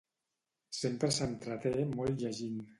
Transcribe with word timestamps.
Sempre 0.77 1.11
s'entreté 1.19 1.77
molt 1.95 2.27
llegint. 2.27 2.61